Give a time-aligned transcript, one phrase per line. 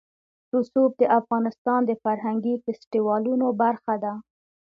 [0.55, 4.13] رسوب د افغانستان د فرهنګي فستیوالونو برخه ده.